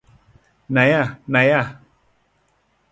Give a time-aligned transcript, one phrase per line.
[0.71, 1.63] ไหนอ่ะ ไหนอ่ะ